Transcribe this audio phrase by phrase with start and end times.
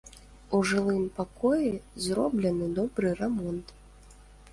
[0.59, 1.69] У жылым пакоі
[2.05, 3.71] зроблены добры рамонт.